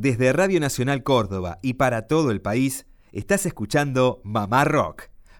[0.00, 5.08] Desde Radio Nacional Córdoba y para todo el país, estás escuchando Mamá Rock,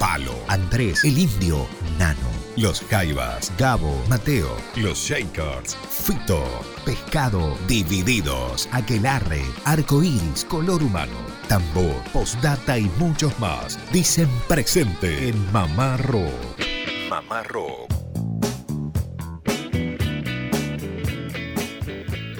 [0.00, 1.68] Palo, Andrés, El Indio,
[1.98, 6.42] Nano, Los Jaivas, Gabo, Mateo, Los Shakers, Fito,
[6.86, 11.18] Pescado, Divididos, Aquelarre, Arcoíris, Color Humano,
[11.48, 13.78] Tambor, Postdata y muchos más.
[13.92, 17.99] Dicen presente en Mamá Rock.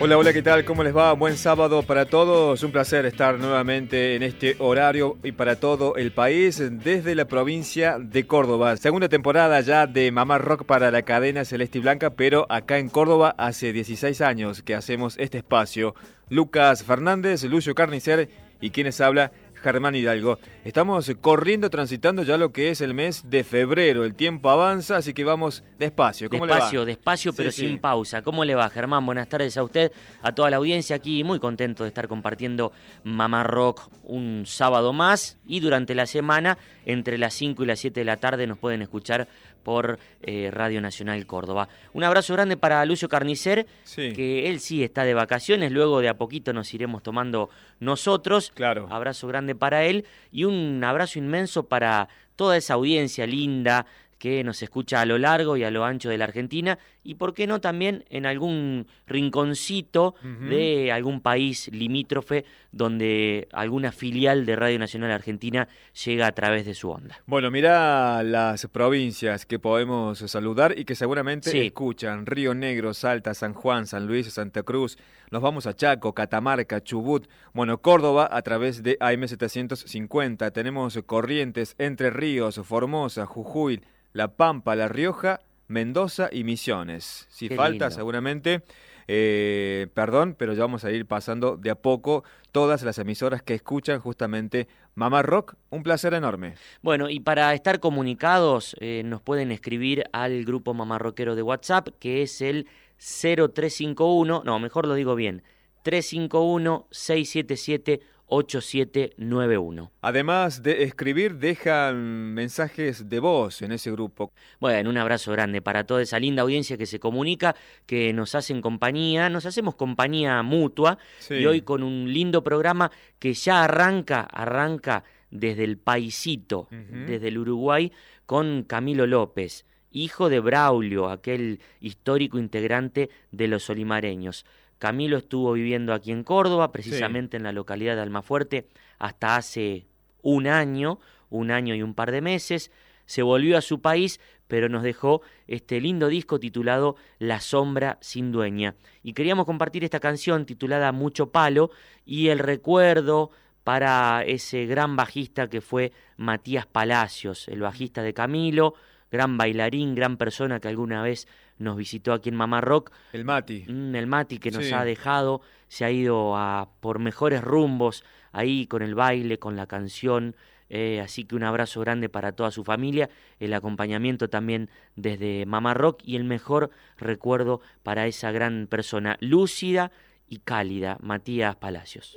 [0.02, 0.64] Hola, hola, ¿qué tal?
[0.64, 1.12] ¿Cómo les va?
[1.12, 2.62] Buen sábado para todos.
[2.62, 7.98] Un placer estar nuevamente en este horario y para todo el país desde la provincia
[7.98, 8.78] de Córdoba.
[8.78, 12.88] Segunda temporada ya de Mamá Rock para la cadena Celeste y Blanca, pero acá en
[12.88, 15.94] Córdoba hace 16 años que hacemos este espacio.
[16.30, 18.30] Lucas Fernández, Lucio Carnicer
[18.62, 20.38] y quienes habla Germán Hidalgo.
[20.64, 24.04] Estamos corriendo, transitando ya lo que es el mes de febrero.
[24.04, 26.28] El tiempo avanza, así que vamos despacio.
[26.30, 26.86] ¿Cómo despacio, le va?
[26.86, 28.22] despacio, pero sin pausa.
[28.22, 29.04] ¿Cómo le va, Germán?
[29.04, 31.24] Buenas tardes a usted, a toda la audiencia aquí.
[31.24, 32.72] Muy contento de estar compartiendo
[33.04, 35.38] Mamá Rock un sábado más.
[35.46, 38.82] Y durante la semana, entre las 5 y las 7 de la tarde, nos pueden
[38.82, 39.28] escuchar
[39.62, 41.68] por eh, Radio Nacional Córdoba.
[41.92, 46.14] Un abrazo grande para Lucio Carnicer, que él sí está de vacaciones, luego de a
[46.14, 48.52] poquito nos iremos tomando nosotros.
[48.54, 48.88] Claro.
[48.90, 53.86] Abrazo grande para él y un abrazo inmenso para toda esa audiencia linda
[54.20, 57.32] que nos escucha a lo largo y a lo ancho de la Argentina y por
[57.32, 64.78] qué no también en algún rinconcito de algún país limítrofe donde alguna filial de Radio
[64.78, 65.68] Nacional Argentina
[66.04, 67.18] llega a través de su onda.
[67.24, 72.26] Bueno, mira las provincias que podemos saludar y que seguramente escuchan.
[72.26, 74.98] Río Negro, Salta, San Juan, San Luis, Santa Cruz.
[75.30, 77.28] Nos vamos a Chaco, Catamarca, Chubut.
[77.54, 80.52] Bueno, Córdoba a través de AM750.
[80.52, 83.80] Tenemos Corrientes, Entre Ríos, Formosa, Jujuy,
[84.12, 87.28] La Pampa, La Rioja, Mendoza y Misiones.
[87.30, 88.64] Si falta, seguramente
[89.12, 93.54] eh, perdón, pero ya vamos a ir pasando de a poco todas las emisoras que
[93.54, 95.56] escuchan justamente Mamá Rock.
[95.70, 96.54] Un placer enorme.
[96.80, 101.88] Bueno, y para estar comunicados, eh, nos pueden escribir al grupo Mamá Rockero de WhatsApp,
[101.98, 102.68] que es el
[103.00, 105.42] 0351, no, mejor lo digo bien,
[105.82, 109.90] 351 677 8791.
[110.02, 114.32] Además de escribir, dejan mensajes de voz en ese grupo.
[114.60, 117.56] Bueno, un abrazo grande para toda esa linda audiencia que se comunica,
[117.86, 123.34] que nos hacen compañía, nos hacemos compañía mutua y hoy con un lindo programa que
[123.34, 127.90] ya arranca, arranca desde el paisito, desde el Uruguay,
[128.26, 134.44] con Camilo López hijo de Braulio, aquel histórico integrante de los olimareños.
[134.78, 138.68] Camilo estuvo viviendo aquí en Córdoba, precisamente en la localidad de Almafuerte,
[138.98, 139.86] hasta hace
[140.22, 140.98] un año,
[141.28, 142.70] un año y un par de meses.
[143.04, 148.32] Se volvió a su país, pero nos dejó este lindo disco titulado La sombra sin
[148.32, 148.74] dueña.
[149.02, 151.70] Y queríamos compartir esta canción titulada Mucho Palo
[152.06, 153.30] y el recuerdo
[153.64, 158.74] para ese gran bajista que fue Matías Palacios, el bajista de Camilo,
[159.10, 161.26] gran bailarín, gran persona que alguna vez
[161.58, 162.92] nos visitó aquí en Mamá Rock.
[163.12, 163.64] El Mati.
[163.68, 168.66] Mm, el Mati que nos ha dejado, se ha ido a por mejores rumbos ahí
[168.66, 170.36] con el baile, con la canción.
[170.68, 173.10] Eh, así que un abrazo grande para toda su familia,
[173.40, 179.90] el acompañamiento también desde Mamá Rock y el mejor recuerdo para esa gran persona, lúcida
[180.28, 182.16] y cálida, Matías Palacios.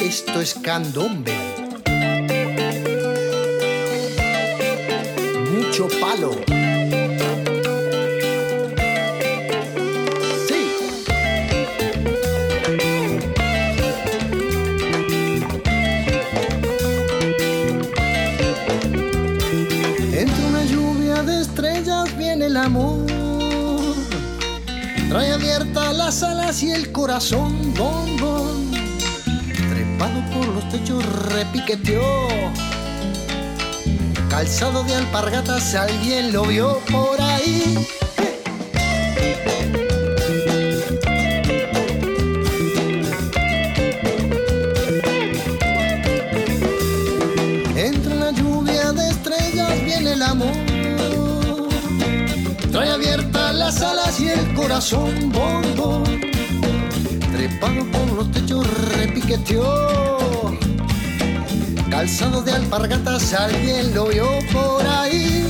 [0.00, 1.59] Esto es candombe.
[5.70, 6.32] Mucho palo.
[22.42, 23.06] el amor.
[25.08, 28.72] Trae abiertas las alas y el corazón, bon,
[29.68, 32.00] Trepado por los techos repiqueteó.
[34.30, 37.76] Calzado de alpargatas, alguien lo vio por ahí.
[47.76, 50.70] Entre la lluvia de estrellas viene el amor
[52.72, 56.04] Trae abiertas las alas y el corazón bombo.
[57.32, 58.64] Trepado por los techos
[58.96, 60.00] repiqueteó.
[62.00, 65.44] Calzado de alpargatas, alguien lo vio por ahí.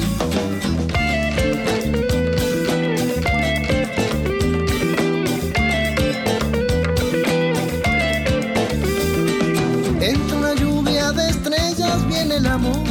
[10.01, 12.83] Entre una lluvia de estrellas viene el amor.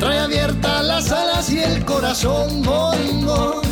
[0.00, 3.62] Trae abiertas las alas y el corazón bongo.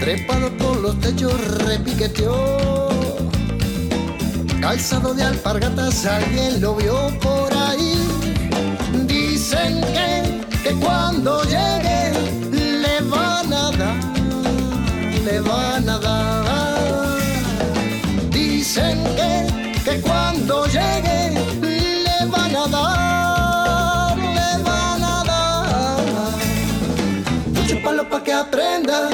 [0.00, 2.57] Trepado por los techos repiqueteó
[4.68, 7.94] calzado de alpargatas, alguien lo vio por ahí.
[9.06, 12.12] Dicen que, que cuando llegue
[12.52, 13.96] le van a dar,
[15.24, 17.18] le van a dar.
[18.30, 19.32] Dicen que,
[19.86, 21.20] que cuando llegue
[22.06, 26.34] le van a dar, le van a dar.
[27.54, 29.08] Mucho palo pa' que aprenda,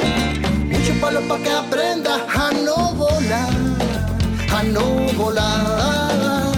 [0.73, 2.94] mucho palo pa' que aprenda a no volar a
[4.75, 6.51] no volar.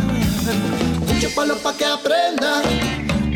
[1.08, 2.52] Mucho palo pa' que aprenda,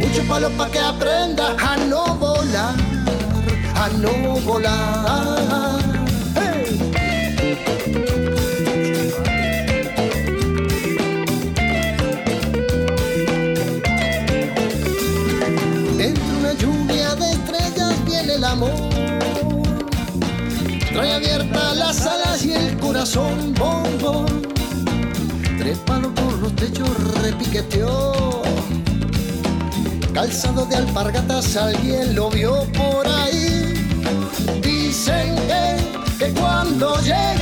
[0.02, 2.76] mucho palo pa' que aprenda a no volar,
[3.84, 4.14] a no
[4.48, 5.82] volar.
[15.98, 18.80] Dentro una lluvia de estrellas viene el amor.
[20.94, 23.54] Trae abiertas las alas y el corazón
[25.72, 26.90] bombo trepado por los techos
[27.22, 28.42] repiqueteó.
[30.14, 33.74] Calzado de alpargatas, alguien lo vio por ahí.
[34.62, 37.41] Dicen que, que cuando llegue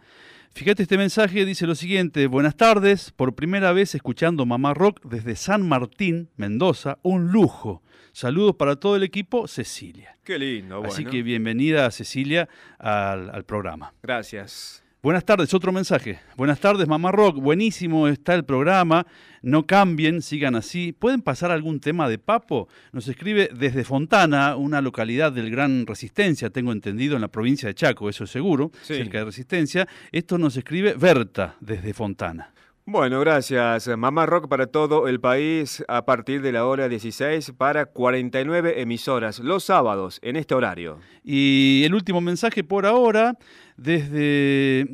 [0.53, 5.37] Fíjate, este mensaje dice lo siguiente, buenas tardes, por primera vez escuchando Mamá Rock desde
[5.37, 7.84] San Martín, Mendoza, un lujo.
[8.15, 10.17] Saludos para todo el equipo, Cecilia.
[10.23, 10.79] Qué lindo.
[10.79, 10.95] Bueno.
[10.95, 13.93] Así que bienvenida, Cecilia, al, programa.
[14.05, 14.85] Gracias.
[15.03, 16.21] Buenas tardes, otro mensaje.
[16.37, 17.39] Buenas tardes, Mamá Rock.
[17.39, 19.05] Buenísimo está el programa.
[19.43, 20.93] No cambien, sigan así.
[20.93, 22.69] ¿Pueden pasar algún tema de Papo?
[22.93, 27.75] Nos escribe desde Fontana, una localidad del Gran Resistencia, tengo entendido, en la provincia de
[27.75, 29.89] Chaco, eso es seguro, cerca de Resistencia.
[30.13, 32.55] Esto nos escribe Berta desde Fontana.
[32.87, 33.89] Bueno, gracias.
[33.97, 39.39] Mamá Rock para todo el país a partir de la hora 16 para 49 emisoras
[39.39, 41.01] los sábados en este horario.
[41.23, 43.39] Y el último mensaje por ahora
[43.79, 44.87] desde...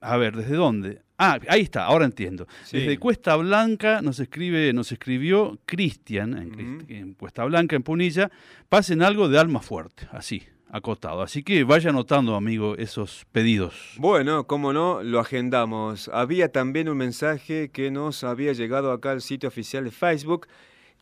[0.00, 1.02] A ver, ¿desde dónde?
[1.18, 2.46] Ah, ahí está, ahora entiendo.
[2.70, 8.30] Desde Cuesta Blanca nos escribe, nos escribió Cristian en, en Cuesta Blanca, en Punilla,
[8.68, 11.22] pasen algo de alma fuerte, así acotado.
[11.22, 13.94] Así que vaya anotando, amigo, esos pedidos.
[13.98, 16.08] Bueno, como no, lo agendamos.
[16.12, 20.48] Había también un mensaje que nos había llegado acá al sitio oficial de Facebook,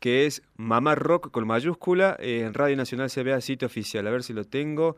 [0.01, 4.07] que es Mamá Rock con mayúscula, en Radio Nacional se vea sitio oficial.
[4.07, 4.97] A ver si lo tengo.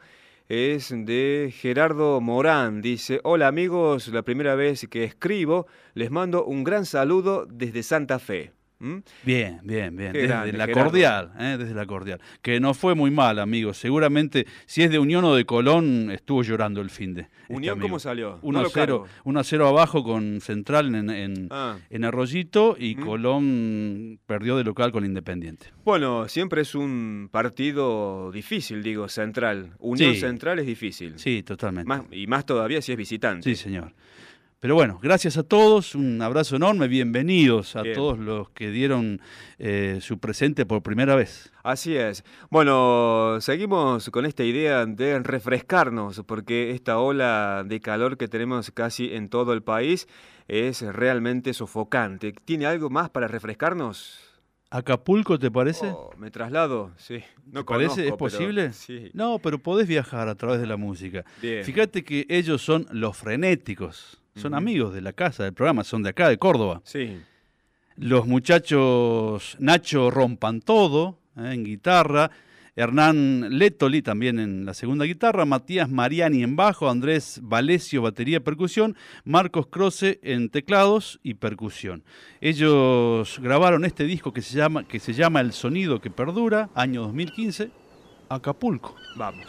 [0.48, 2.80] Es de Gerardo Morán.
[2.80, 8.20] Dice, hola amigos, la primera vez que escribo, les mando un gran saludo desde Santa
[8.20, 8.55] Fe.
[8.78, 8.96] ¿Mm?
[9.24, 10.12] Bien, bien, bien.
[10.12, 11.56] desde la cordial, ¿eh?
[11.58, 12.20] desde la cordial.
[12.42, 13.78] Que no fue muy mal, amigos.
[13.78, 17.22] Seguramente, si es de Unión o de Colón, estuvo llorando el fin de.
[17.22, 18.38] Este ¿Unión cómo salió?
[18.42, 21.78] 1 a 0, 1 0 abajo con Central en, en, ah.
[22.02, 25.72] Arroyito y Colón perdió de local con Independiente.
[25.84, 29.74] Bueno, siempre es un partido difícil, digo, Central.
[29.78, 31.18] Unión Central es difícil.
[31.18, 32.14] Sí, totalmente.
[32.16, 33.48] y más todavía si es visitante.
[33.48, 33.92] Sí, señor.
[34.58, 39.20] Pero bueno, gracias a todos, un abrazo enorme, bienvenidos a todos los que dieron
[39.58, 41.52] eh, su presente por primera vez.
[41.62, 42.24] Así es.
[42.48, 49.12] Bueno, seguimos con esta idea de refrescarnos, porque esta ola de calor que tenemos casi
[49.14, 50.08] en todo el país
[50.48, 52.32] es realmente sofocante.
[52.32, 54.20] ¿Tiene algo más para refrescarnos?
[54.70, 55.88] ¿Acapulco te parece?
[55.88, 57.22] Oh, me traslado, sí.
[57.44, 58.08] No ¿Te parece?
[58.08, 58.72] ¿Es posible?
[58.72, 59.10] sí.
[59.12, 61.26] No, pero podés viajar a través de la música.
[61.40, 66.10] Fíjate que ellos son los frenéticos son amigos de la casa, del programa, son de
[66.10, 66.82] acá, de Córdoba.
[66.84, 67.18] Sí.
[67.96, 72.30] Los muchachos Nacho Rompan Todo eh, en guitarra,
[72.76, 78.40] Hernán Letoli también en la segunda guitarra, Matías Mariani en bajo, Andrés Valesio batería y
[78.40, 82.04] percusión, Marcos Croce en teclados y percusión.
[82.42, 87.02] Ellos grabaron este disco que se llama, que se llama El Sonido que Perdura, año
[87.02, 87.70] 2015,
[88.28, 88.94] Acapulco.
[89.16, 89.46] Vamos.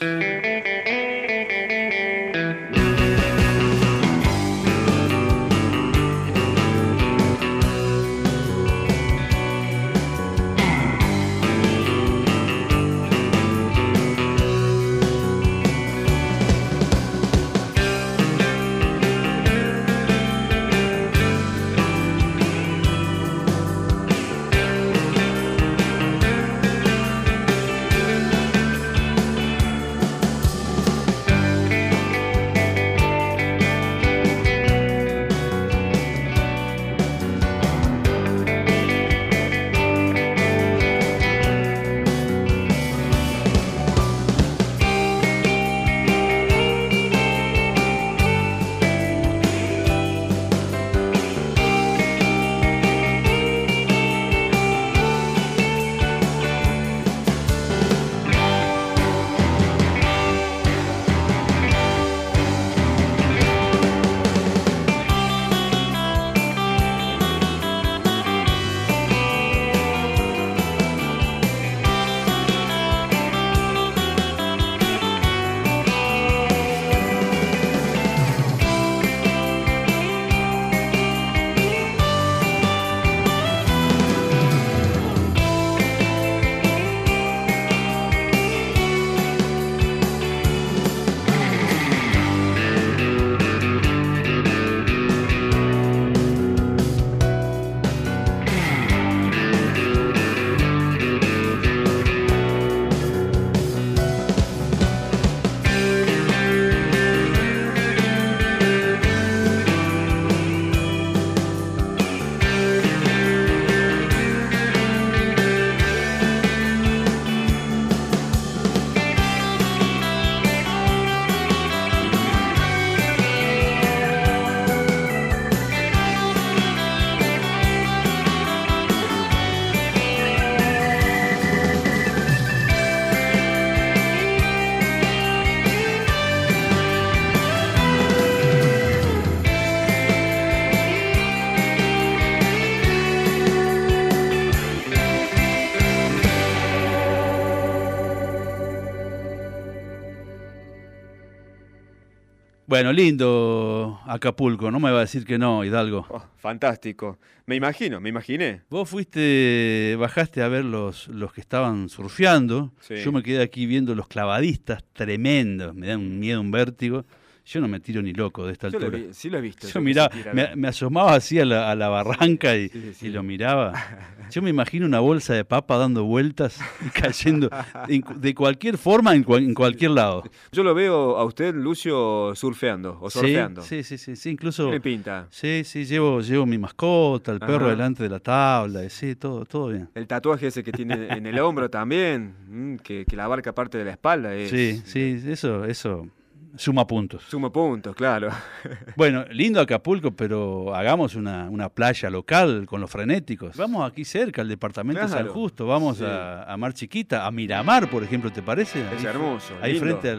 [152.77, 156.05] Bueno, lindo Acapulco, no me va a decir que no, Hidalgo.
[156.10, 157.17] Oh, fantástico.
[157.48, 158.62] Me imagino, me imaginé.
[158.69, 162.72] Vos fuiste, bajaste a ver los, los que estaban surfeando.
[162.88, 167.03] Yo me quedé aquí viendo los clavadistas tremendos, me dan un miedo, un vértigo.
[167.48, 169.00] Yo no me tiro ni loco de esta altura.
[169.12, 169.70] sí lo he visto.
[169.70, 170.10] Yo miraba,
[170.54, 172.70] me, asomaba así a la, barranca y,
[173.04, 173.72] lo miraba.
[174.32, 177.50] Yo me imagino una bolsa de papa dando vueltas y cayendo
[177.88, 179.24] de cualquier forma en,
[179.54, 180.24] cualquier lado.
[180.51, 183.62] Yo lo veo a usted, Lucio, surfeando o surfeando.
[183.62, 184.70] Sí, sí, sí, sí, incluso.
[184.70, 185.27] Me pinta.
[185.30, 189.70] Sí, sí, llevo, llevo mi mascota, el perro delante de la tabla, sí, todo, todo
[189.70, 189.88] bien.
[189.96, 193.77] El tatuaje ese que tiene en el hombro también, mm, que, que la abarca parte
[193.77, 194.36] de la espalda.
[194.36, 194.50] Es...
[194.50, 196.10] Sí, sí, eso, eso
[196.56, 197.24] Suma puntos.
[197.24, 198.30] Suma puntos, claro.
[198.96, 203.56] bueno, lindo Acapulco, pero hagamos una, playa local con los frenéticos.
[203.58, 208.04] Vamos aquí cerca, al departamento de San Justo, vamos a, Mar Chiquita, a Miramar, por
[208.04, 208.84] ejemplo, ¿te parece?
[208.96, 209.54] Es hermoso.
[209.62, 210.18] Ahí frente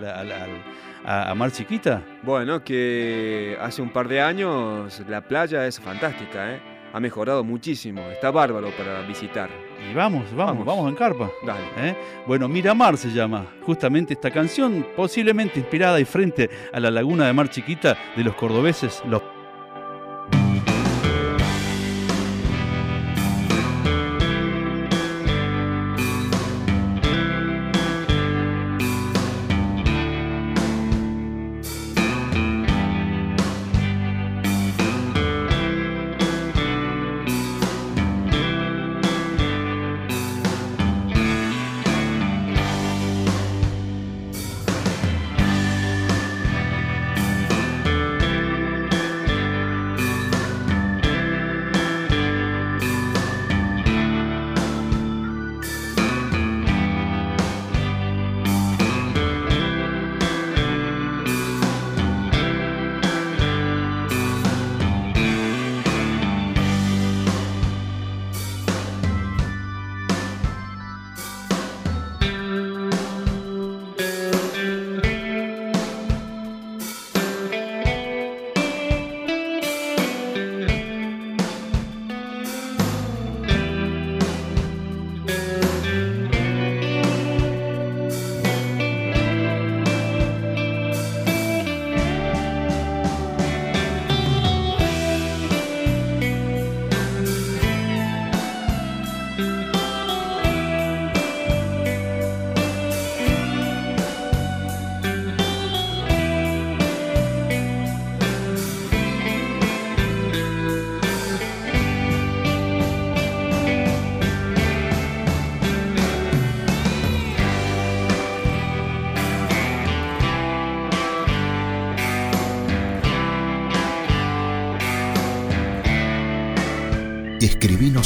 [1.04, 2.02] a, Mar Chiquita.
[2.22, 6.77] Bueno, que hace un par de años la playa es fantástica, ¿eh?
[6.92, 9.50] Ha mejorado muchísimo, está bárbaro para visitar.
[9.90, 11.30] Y vamos, vamos, vamos, en carpa.
[11.44, 11.66] Dale.
[11.76, 11.96] ¿Eh?
[12.26, 17.32] Bueno, Miramar se llama justamente esta canción, posiblemente inspirada y frente a la laguna de
[17.32, 19.22] Mar Chiquita de los cordobeses, los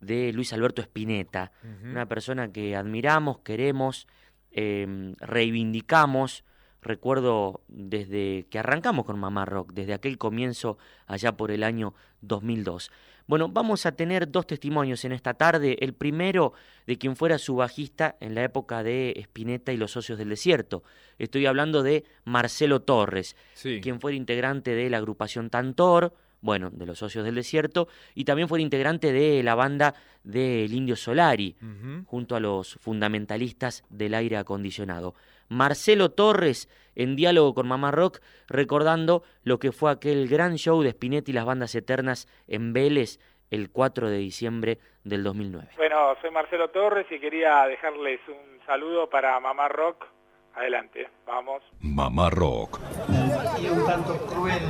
[0.00, 4.06] de Luis Alberto Spinetta, una persona que admiramos, queremos,
[4.50, 6.44] em, reivindicamos.
[6.80, 12.92] Recuerdo desde que arrancamos con Mamá Rock, desde aquel comienzo allá por el año 2002.
[13.28, 15.76] Bueno, vamos a tener dos testimonios en esta tarde.
[15.80, 16.54] El primero
[16.86, 20.82] de quien fuera su bajista en la época de Spinetta y los Socios del Desierto.
[21.18, 23.36] Estoy hablando de Marcelo Torres,
[23.82, 28.48] quien fue integrante de la agrupación Tantor, bueno, de los socios del desierto, y también
[28.48, 31.56] fue integrante de la banda del Indio Solari,
[32.06, 35.14] junto a los fundamentalistas del aire acondicionado.
[35.48, 40.90] Marcelo Torres, en diálogo con Mamá Rock, recordando lo que fue aquel gran show de
[40.90, 43.18] Spinetti y las bandas eternas en Vélez
[43.50, 45.68] el 4 de diciembre del 2009.
[45.76, 50.04] Bueno, soy Marcelo Torres y quería dejarles un saludo para Mamá Rock.
[50.54, 51.62] Adelante, vamos.
[51.80, 52.80] Mamá Rock.
[53.62, 54.62] Y un tanto cruel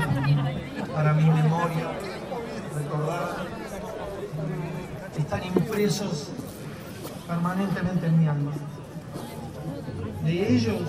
[0.99, 1.93] para mi memoria
[2.75, 3.37] recordar
[5.17, 6.31] están impresos
[7.25, 8.51] permanentemente en mi alma.
[10.25, 10.83] De ellos,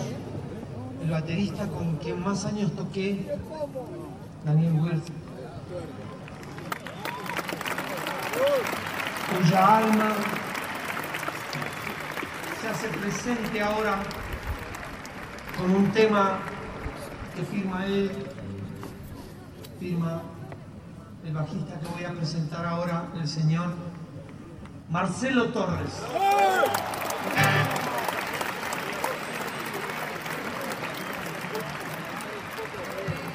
[1.03, 3.37] el baterista con quien más años toqué,
[4.45, 5.09] Daniel Wirth,
[9.31, 10.09] cuya alma
[12.59, 13.99] se hace presente ahora
[15.55, 16.39] con un tema
[17.35, 18.38] que firma él
[19.79, 20.21] firma
[21.25, 23.73] el bajista que voy a presentar ahora, el señor
[24.89, 26.03] Marcelo Torres.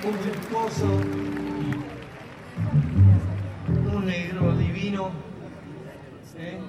[0.05, 1.01] Un virtuoso,
[3.95, 5.13] un negro divino,
[6.37, 6.61] ¿eh?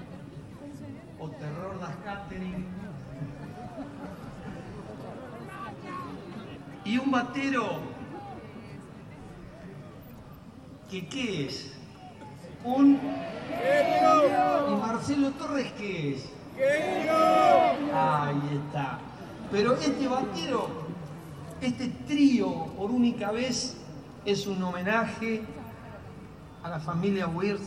[1.20, 2.66] o terror das catering,
[6.86, 7.95] y un batero
[11.04, 11.72] qué es?
[12.64, 13.00] Un...
[14.70, 16.30] ¿Y Marcelo Torres qué es?
[17.94, 19.00] Ahí está.
[19.52, 20.70] Pero este batero,
[21.62, 23.78] este trío por única vez,
[24.26, 25.44] es un homenaje
[26.64, 27.62] a la familia Wirth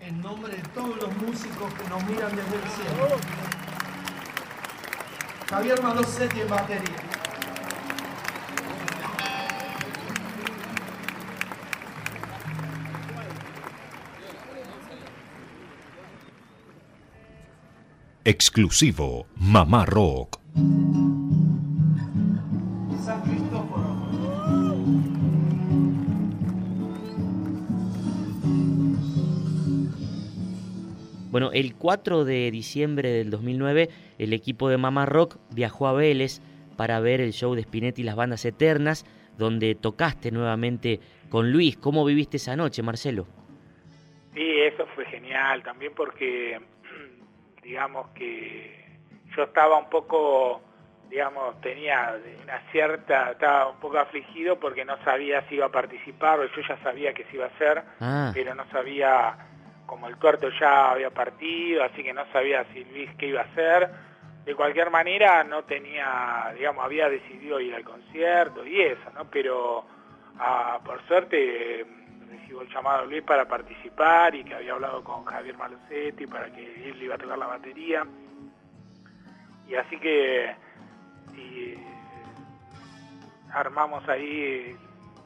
[0.00, 3.16] en nombre de todos los músicos que nos miran desde el cielo.
[5.48, 7.09] Javier Malosetti en batería.
[18.30, 20.38] Exclusivo Mamá Rock.
[31.32, 33.88] Bueno, el 4 de diciembre del 2009,
[34.18, 36.40] el equipo de Mamá Rock viajó a Vélez
[36.76, 39.04] para ver el show de Spinetti y las bandas eternas,
[39.38, 41.76] donde tocaste nuevamente con Luis.
[41.76, 43.26] ¿Cómo viviste esa noche, Marcelo?
[44.34, 46.60] Sí, eso fue genial, también porque
[47.62, 48.84] digamos que
[49.36, 50.60] yo estaba un poco,
[51.08, 56.40] digamos, tenía una cierta, estaba un poco afligido porque no sabía si iba a participar,
[56.40, 58.30] o yo ya sabía que se iba a hacer, ah.
[58.34, 59.36] pero no sabía,
[59.86, 63.44] como el cuarto ya había partido, así que no sabía si Luis qué iba a
[63.44, 63.90] hacer.
[64.44, 69.30] De cualquier manera no tenía, digamos, había decidido ir al concierto y eso, ¿no?
[69.30, 69.84] Pero
[70.38, 71.84] ah, por suerte
[72.30, 77.02] el llamado Luis para participar y que había hablado con Javier Malosetti para que él
[77.02, 78.06] iba a tocar la batería.
[79.68, 80.54] Y así que
[83.52, 84.76] armamos ahí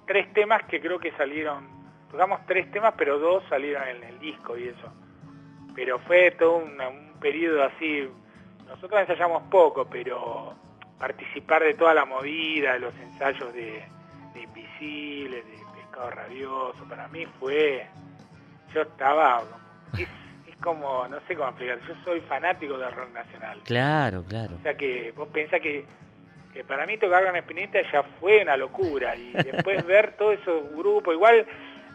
[0.07, 1.67] tres temas que creo que salieron,
[2.11, 4.93] tocamos tres temas, pero dos salieron en el disco y eso.
[5.75, 8.07] Pero fue todo un, periodo así,
[8.67, 10.55] nosotros ensayamos poco, pero
[10.99, 13.83] participar de toda la movida, de los ensayos de,
[14.35, 15.45] de Invisibles,
[16.11, 17.87] rabioso, para mí fue,
[18.73, 19.43] yo estaba,
[19.99, 20.09] es,
[20.61, 23.61] como, no sé cómo explicar, yo soy fanático del rock nacional.
[23.65, 24.57] Claro, claro.
[24.59, 25.85] O sea que vos pensás que,
[26.53, 30.75] que para mí tocar con Espineta ya fue una locura y después ver todos esos
[30.75, 31.47] grupos, igual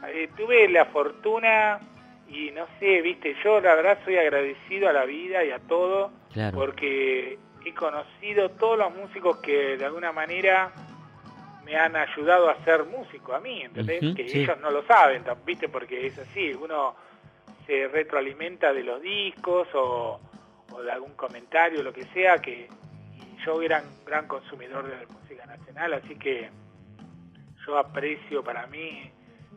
[0.08, 1.80] eh, tuve la fortuna
[2.28, 6.12] y no sé, viste, yo la verdad soy agradecido a la vida y a todo
[6.54, 10.72] porque he conocido todos los músicos que de alguna manera
[11.70, 14.16] me han ayudado a ser músico a mí, ¿entendés?
[14.16, 15.70] que ellos no lo saben, ¿viste?
[15.70, 16.96] Porque es así, uno
[17.68, 20.20] se retroalimenta de los discos o,
[20.84, 22.68] de algún comentario, lo que sea, que
[23.46, 26.50] yo era un gran consumidor de la música nacional, así que
[27.68, 29.12] yo aprecio para mí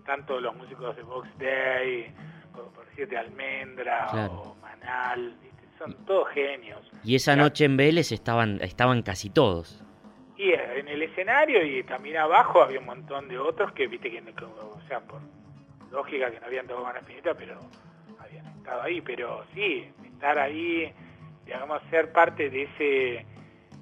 [0.05, 2.13] tanto los músicos de Box Day,
[2.53, 5.35] como por siete Almendra o Manal,
[5.79, 6.81] son todos genios.
[7.05, 9.83] Y esa noche en Vélez estaban, estaban casi todos.
[10.37, 14.21] Y en el escenario y también abajo había un montón de otros que, viste, que,
[14.45, 15.21] o sea, por
[15.91, 17.61] lógica que no habían tocado con Espineta, pero
[18.19, 19.01] habían estado ahí.
[19.01, 20.93] Pero sí, estar ahí,
[21.45, 23.27] digamos, ser parte de ese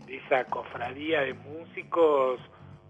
[0.06, 2.40] de esa cofradía de músicos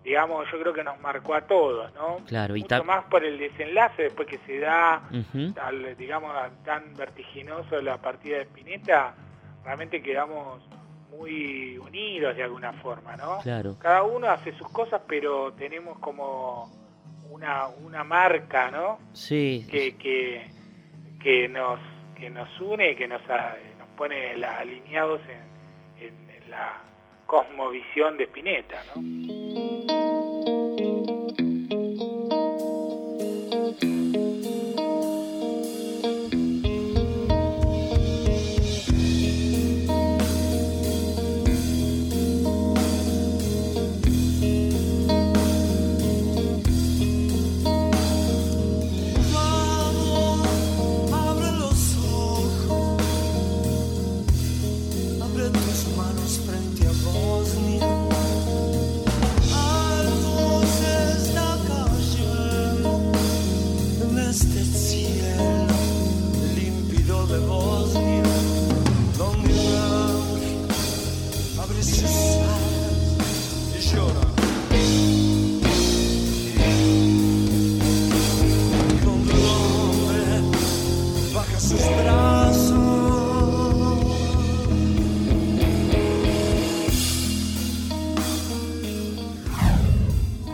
[0.04, 2.18] digamos, yo creo que nos marcó a todos, ¿no?
[2.26, 5.02] Claro, y Mucho más por el desenlace después que se da,
[5.98, 9.14] digamos, tan vertiginoso la partida de Spinetta,
[9.64, 10.62] realmente quedamos
[11.10, 13.38] muy unidos de alguna forma, ¿no?
[13.42, 13.76] Claro.
[13.78, 16.70] Cada uno hace sus cosas, pero tenemos como
[17.30, 18.98] una, una marca, ¿no?
[19.12, 19.66] Sí.
[19.70, 20.50] Que, que,
[21.22, 21.78] que nos
[22.20, 25.20] que nos une, que nos, nos pone alineados
[25.98, 26.82] en, en la
[27.26, 30.09] cosmovisión de Spinetta, ¿no?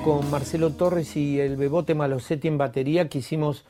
[0.07, 3.65] Marcelo Torres y el Bebote Malosetti en batería quisimos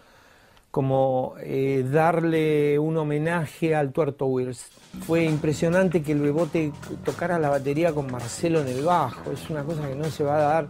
[0.71, 4.67] como eh, darle un homenaje al Tuerto Wills.
[5.07, 6.73] Fue impresionante que el Bebote
[7.05, 10.37] tocara la batería con Marcelo en el bajo, es una cosa que no se va
[10.37, 10.69] a dar,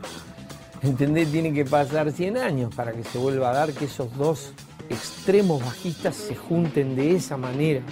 [0.82, 1.32] ¿entendés?
[1.32, 4.52] Tiene que pasar 100 años para que se vuelva a dar que esos dos
[4.88, 7.82] extremos bajistas se junten de esa manera.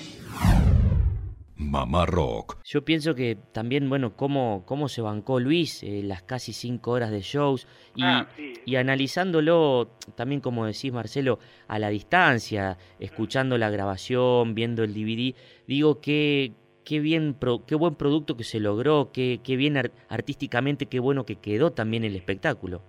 [1.57, 2.57] Mamá Rock.
[2.65, 7.11] Yo pienso que también, bueno, cómo, cómo se bancó Luis eh, las casi cinco horas
[7.11, 8.29] de shows y, ah,
[8.65, 11.39] y, analizándolo también, como decís Marcelo,
[11.69, 15.37] a la distancia, escuchando la grabación, viendo el DVD,
[15.67, 16.53] digo que
[16.85, 17.37] qué bien,
[17.67, 19.77] qué buen producto que se logró, qué, qué bien
[20.09, 22.83] artísticamente, qué bueno que quedó también el espectáculo.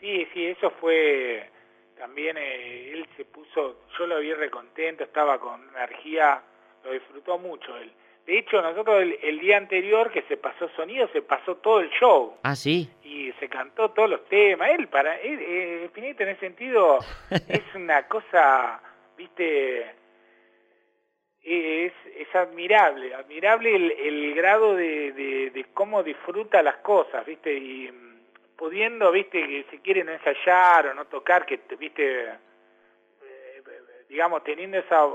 [0.00, 1.50] Sí, sí, eso fue
[1.98, 6.42] también, eh, él se puso, yo lo vi recontento, estaba con energía,
[6.84, 7.90] lo disfrutó mucho él.
[8.26, 12.36] De hecho, nosotros el, día anterior que se pasó sonido, se pasó todo el show.
[12.42, 12.90] Ah, sí.
[13.04, 14.70] Y se cantó todos los temas.
[14.70, 16.98] Él, para él, eh, en ese sentido,
[17.30, 18.80] es una cosa,
[19.16, 19.94] viste,
[21.40, 28.56] es, es admirable, admirable el, grado de, de, cómo disfruta las cosas, viste, y mm,
[28.56, 33.62] pudiendo, viste, que si quieren ensayar o no tocar, que, viste, eh,
[34.08, 35.06] digamos, teniendo esa,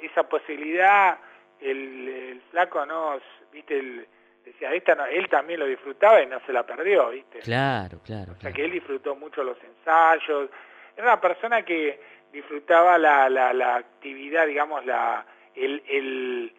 [0.00, 1.18] esa posibilidad
[1.62, 3.20] el, flaco no,
[3.52, 4.06] viste, el,
[4.44, 7.40] decía, esta no, él también lo disfrutaba y no se la perdió, viste.
[7.40, 8.32] Claro, claro.
[8.32, 10.50] O sea que él disfrutó mucho los ensayos,
[10.96, 12.00] era una persona que
[12.32, 16.54] disfrutaba la, la, la actividad, digamos, la, el, el,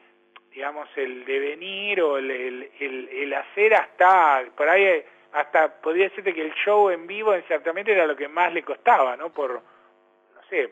[0.52, 6.46] digamos, el devenir o el, el, el, hacer hasta, por ahí, hasta podría decirte que
[6.46, 9.32] el show en vivo ciertamente era lo que más le costaba, ¿no?
[9.34, 10.72] Por, no sé,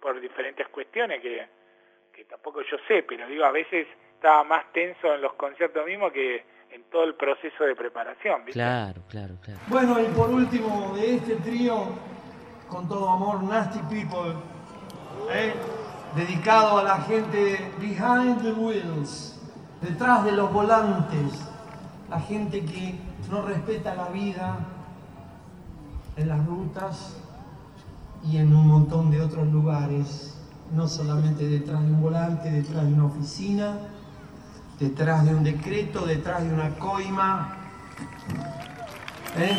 [0.00, 1.46] por diferentes cuestiones que
[2.22, 6.12] que tampoco yo sé, pero digo, a veces estaba más tenso en los conciertos mismos
[6.12, 8.44] que en todo el proceso de preparación.
[8.44, 9.60] Claro, claro, claro.
[9.66, 11.86] Bueno, y por último de este trío,
[12.68, 14.34] con todo amor, Nasty People,
[15.32, 15.52] ¿eh?
[16.14, 19.40] dedicado a la gente behind the wheels,
[19.80, 21.50] detrás de los volantes,
[22.08, 22.94] la gente que
[23.30, 24.58] no respeta la vida
[26.16, 27.20] en las rutas
[28.22, 30.41] y en un montón de otros lugares
[30.72, 33.78] no solamente detrás de un volante, detrás de una oficina,
[34.78, 37.56] detrás de un decreto, detrás de una coima.
[39.36, 39.56] ¿Eh?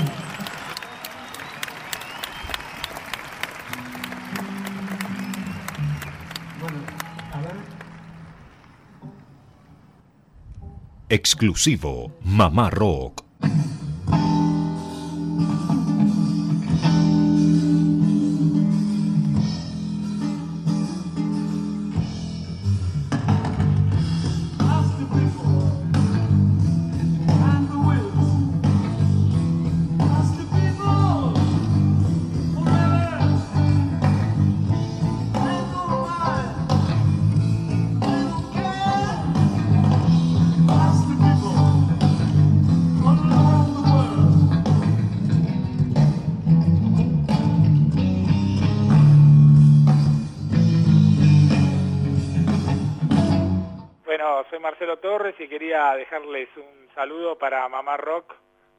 [6.59, 6.77] Bueno,
[7.33, 7.55] a ver.
[11.09, 13.23] Exclusivo Mamá Rock.
[54.49, 58.33] Soy Marcelo Torres y quería dejarles un saludo para Mamá Rock.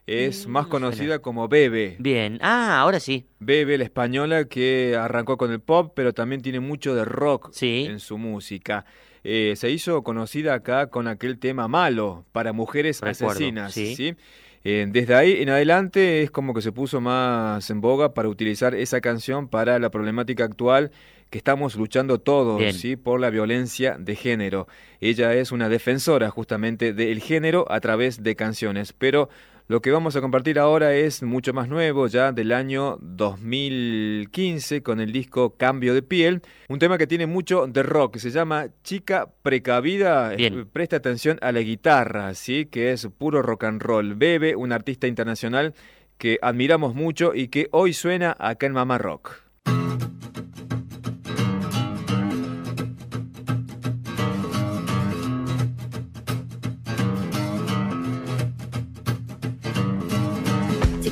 [0.09, 1.95] Es mm, más conocida como Bebe.
[1.99, 2.39] Bien.
[2.41, 3.27] Ah, ahora sí.
[3.39, 7.99] Bebe, la española que arrancó con el pop, pero también tiene mucho de rock en
[7.99, 8.85] su música.
[9.23, 13.73] Eh, se hizo conocida acá con aquel tema malo para mujeres asesinas.
[13.73, 14.15] ¿sí?
[14.63, 18.75] Eh, desde ahí en adelante es como que se puso más en boga para utilizar
[18.75, 20.91] esa canción para la problemática actual
[21.29, 22.95] que estamos luchando todos ¿sí?
[22.95, 24.67] por la violencia de género.
[24.99, 29.29] Ella es una defensora justamente del género a través de canciones, pero
[29.69, 34.99] lo que vamos a compartir ahora es mucho más nuevo, ya del año 2015, con
[34.99, 39.29] el disco Cambio de Piel, un tema que tiene mucho de rock, se llama Chica
[39.43, 40.35] Precavida.
[40.73, 42.65] Presta atención a la guitarra, ¿sí?
[42.65, 44.15] que es puro rock and roll.
[44.15, 45.75] Bebe, un artista internacional
[46.17, 49.48] que admiramos mucho y que hoy suena acá en Mama Rock.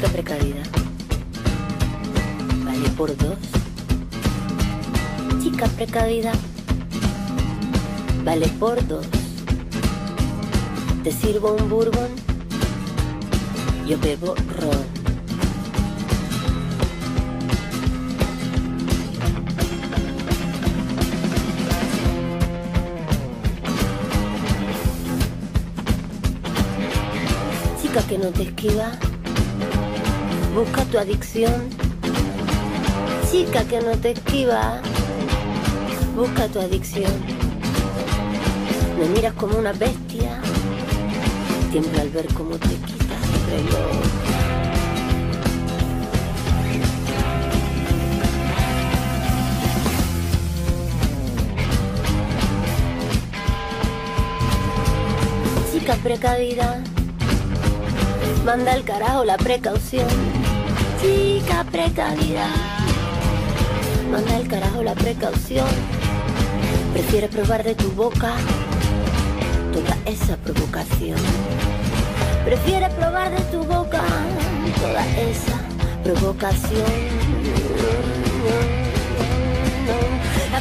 [0.07, 0.63] Chica precavida.
[2.63, 3.37] Vale por dos.
[5.43, 6.31] Chica precavida.
[8.23, 9.05] Vale por dos.
[11.03, 12.09] Te sirvo un bourbon.
[13.87, 14.97] Yo bebo ron.
[28.07, 28.91] Que no te esquiva
[30.57, 31.69] busca tu adicción.
[33.29, 34.81] Chica que no te esquiva,
[36.15, 37.11] busca tu adicción.
[38.97, 40.41] Me miras como una bestia,
[41.71, 43.91] tiembla al ver cómo te quitas el reloj.
[55.71, 56.81] Chica precavida,
[58.43, 60.36] manda al carajo la precaución
[61.01, 62.47] chica precavida.
[64.11, 65.67] Manda el carajo la precaución.
[66.93, 68.35] Prefiere probar de tu boca
[69.73, 71.19] toda esa provocación.
[72.45, 74.01] Prefiere probar de tu boca
[74.81, 75.59] toda esa
[76.03, 76.85] provocación.
[80.51, 80.59] La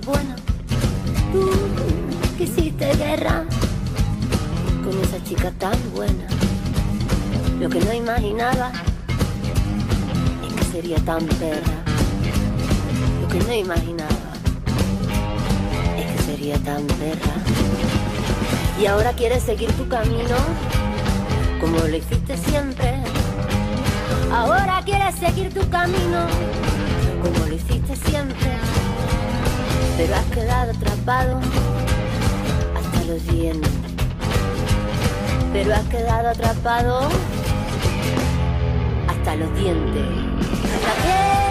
[0.00, 0.34] buena.
[1.32, 1.50] Tú
[2.36, 3.44] que hiciste guerra
[4.82, 6.26] con esa chica tan buena.
[7.60, 8.72] Lo que no imaginaba
[10.46, 11.76] es que sería tan perra.
[13.22, 14.32] Lo que no imaginaba
[15.96, 17.34] es que sería tan perra.
[18.80, 20.36] Y ahora quieres seguir tu camino
[21.60, 22.94] como lo hiciste siempre.
[24.32, 26.26] Ahora quieres seguir tu camino
[27.22, 28.83] como lo hiciste siempre
[29.96, 31.40] pero has quedado atrapado
[33.12, 33.60] es bien.
[35.52, 37.08] Pero has quedado atrapado
[39.08, 41.43] hasta los dientes.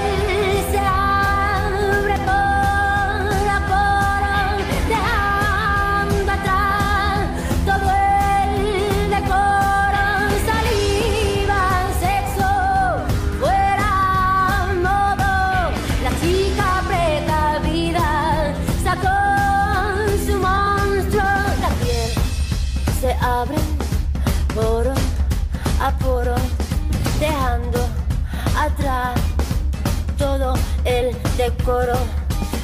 [31.38, 31.98] Decoro,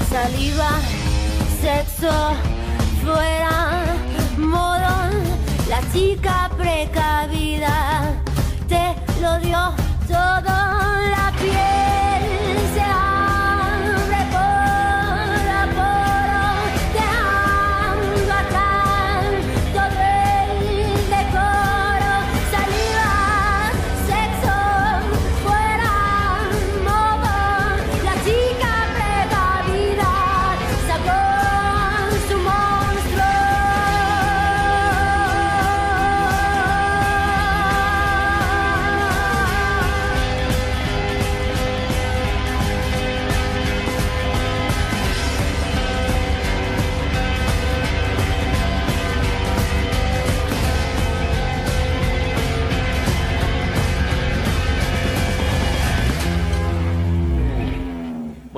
[0.10, 0.70] saliva,
[1.62, 2.12] sexo,
[3.04, 3.96] fuera,
[4.38, 4.88] modo,
[5.68, 8.14] la chica precavida
[8.68, 9.74] te lo dio
[10.08, 11.19] todo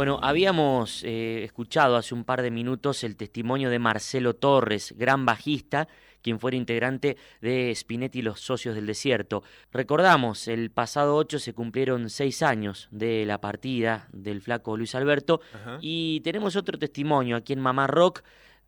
[0.02, 5.28] Bueno, habíamos eh, escuchado hace un par de minutos el testimonio de Marcelo Torres, gran
[5.28, 5.88] bajista,
[6.24, 9.44] quien fuera integrante de Spinetti y los Socios del Desierto.
[9.72, 15.40] Recordamos, el pasado 8 se cumplieron seis años de la partida del flaco Luis Alberto
[15.82, 18.24] y tenemos otro testimonio aquí en Mamá Rock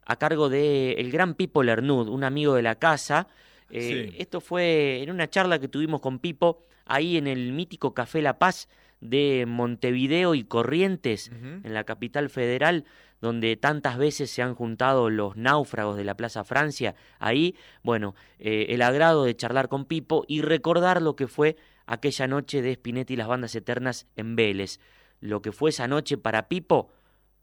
[0.05, 3.27] a cargo del el gran Pipo Lernud, un amigo de la casa.
[3.71, 8.21] Eh, esto fue en una charla que tuvimos con Pipo ahí en el mítico Café
[8.21, 8.67] La Paz
[9.03, 12.85] de Montevideo y Corrientes, en la capital federal,
[13.21, 16.95] donde tantas veces se han juntado los náufragos de la Plaza Francia.
[17.19, 22.27] Ahí, bueno, eh, el agrado de charlar con Pipo y recordar lo que fue aquella
[22.27, 24.79] noche de Spinetti y las bandas eternas en Vélez.
[25.19, 26.89] Lo que fue esa noche para Pipo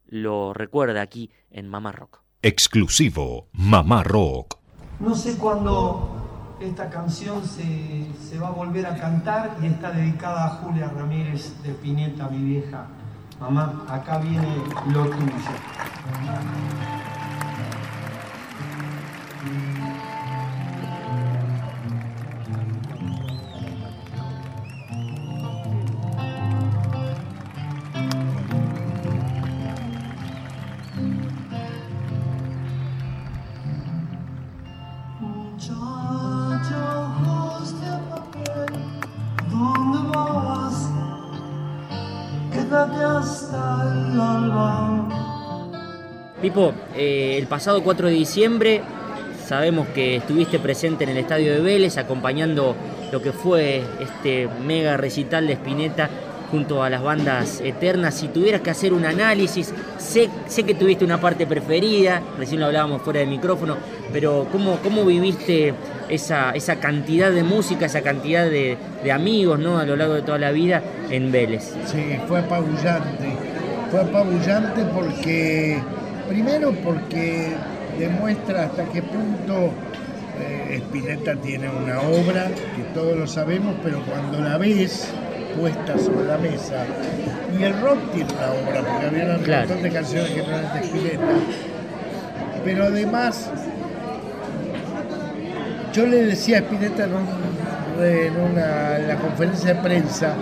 [0.06, 2.22] lo recuerda aquí en Mamá Rock.
[2.42, 4.58] Exclusivo Mamá Rock.
[4.98, 6.19] No sé cuándo
[6.60, 11.72] esta canción se, va a volver a cantar y está dedicada a Julia Ramírez de
[11.72, 12.86] Pineta, mi vieja.
[13.40, 14.56] Mamá, acá viene
[14.92, 15.34] lo tuyo.
[47.50, 48.80] Pasado 4 de diciembre
[49.44, 52.76] sabemos que estuviste presente en el estadio de Vélez acompañando
[53.10, 56.08] lo que fue este mega recital de Spinetta
[56.52, 58.14] junto a las bandas eternas.
[58.14, 62.66] Si tuvieras que hacer un análisis, sé, sé que tuviste una parte preferida, recién lo
[62.66, 63.76] hablábamos fuera del micrófono,
[64.12, 65.74] pero ¿cómo, cómo viviste
[66.08, 69.78] esa, esa cantidad de música, esa cantidad de, de amigos ¿no?
[69.78, 71.74] a lo largo de toda la vida en Vélez?
[71.86, 73.36] Sí, fue apabullante.
[73.90, 75.82] Fue apabullante porque
[76.30, 77.48] Primero porque
[77.98, 79.72] demuestra hasta qué punto
[80.40, 85.08] eh, Spinetta tiene una obra, que todos lo sabemos, pero cuando la ves
[85.58, 86.84] puesta sobre la mesa,
[87.58, 90.72] y el rock tiene una obra, porque había un montón de canciones que no eran
[90.72, 91.32] de Spinetta,
[92.64, 93.50] pero además
[95.92, 97.12] yo le decía a Spinetta en,
[98.36, 100.34] una, en la conferencia de prensa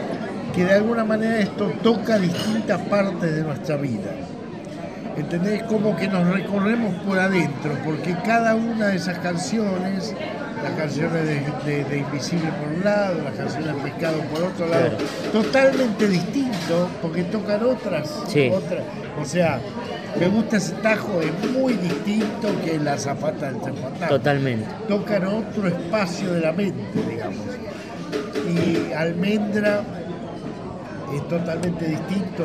[0.55, 4.11] que de alguna manera esto toca distintas partes de nuestra vida
[5.18, 5.62] ¿entendés?
[5.64, 10.14] Como que nos recorremos por adentro, porque cada una de esas canciones,
[10.62, 11.24] las canciones
[11.64, 14.96] de, Invisible por un lado, las canciones de Pescado por otro lado,
[15.32, 18.10] totalmente distinto, porque tocan otras,
[18.52, 18.84] otras.
[19.20, 19.60] O sea,
[20.18, 24.08] me gusta ese tajo, es muy distinto que la zapata del Fantasma.
[24.08, 24.66] Totalmente.
[24.88, 27.46] Tocan otro espacio de la mente, digamos.
[28.48, 29.82] Y Almendra
[31.14, 32.44] es totalmente distinto.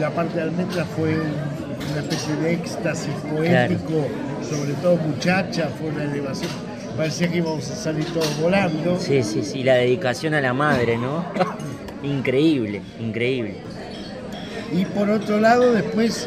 [0.00, 1.61] La parte de Almendra fue un
[1.92, 4.06] una especie de éxtasis poético,
[4.48, 6.50] sobre todo muchacha, fue una elevación.
[6.96, 8.98] Parecía que íbamos a salir todos volando.
[8.98, 11.24] Sí, sí, sí, la dedicación a la madre, ¿no?
[12.02, 13.56] increíble, increíble.
[14.72, 16.26] Y por otro lado, después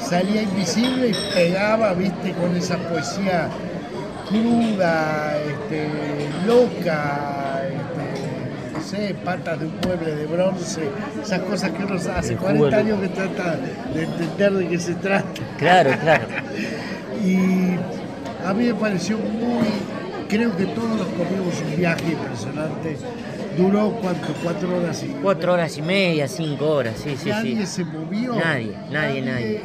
[0.00, 3.48] salía invisible y pegaba, viste, con esa poesía
[4.28, 5.88] cruda, este,
[6.46, 7.45] loca,
[8.86, 10.88] sé, patas de un mueble de bronce,
[11.22, 13.56] esas cosas que uno hace 40 años que trata
[13.94, 15.28] de entender de qué se trata.
[15.58, 16.26] Claro, claro.
[17.24, 17.76] y
[18.46, 19.66] a mí me pareció muy,
[20.28, 22.96] creo que todos nos comimos un viaje impresionante
[23.56, 24.34] ¿Duró cuánto?
[24.42, 27.66] ¿Cuatro horas y Cuatro horas y media, cinco horas, sí, sí, ¿Nadie sí.
[27.66, 28.34] se movió?
[28.34, 29.60] Nadie, nadie, nadie.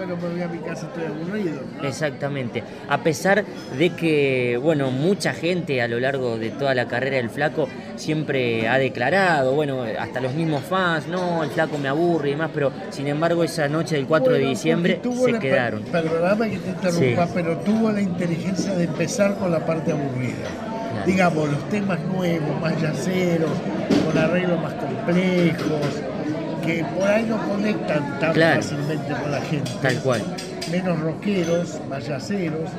[0.00, 1.60] Bueno, me voy a mi casa, estoy aburrido.
[1.82, 2.64] Exactamente.
[2.88, 3.44] A pesar
[3.76, 8.66] de que, bueno, mucha gente a lo largo de toda la carrera del Flaco siempre
[8.66, 12.72] ha declarado, bueno, hasta los mismos fans, no, el Flaco me aburre y demás, pero
[12.88, 15.82] sin embargo esa noche del 4 de diciembre se quedaron.
[15.82, 20.48] Perdóname que te interrumpa, pero tuvo la inteligencia de empezar con la parte aburrida
[21.06, 23.50] digamos, los temas nuevos, más yaceros,
[24.04, 26.02] con arreglos más complejos,
[26.76, 29.70] que por ahí no conectan tan fácilmente con la gente.
[29.82, 30.22] Tal cual.
[30.70, 32.70] Menos rockeros, más yaceros.